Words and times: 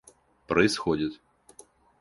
происходит 0.47 1.21